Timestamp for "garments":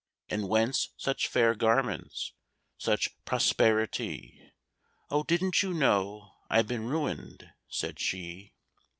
1.53-2.33